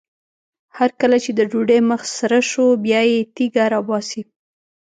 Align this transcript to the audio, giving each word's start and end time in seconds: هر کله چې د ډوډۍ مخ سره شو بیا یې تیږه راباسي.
هر 0.77 0.89
کله 1.01 1.17
چې 1.23 1.31
د 1.33 1.39
ډوډۍ 1.51 1.79
مخ 1.89 2.01
سره 2.19 2.37
شو 2.49 2.65
بیا 2.85 3.01
یې 3.11 3.19
تیږه 3.35 3.65
راباسي. 3.73 4.21